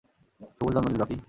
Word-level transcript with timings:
শুভ 0.57 0.67
জন্মদিন, 0.71 0.99
রকি। 1.01 1.17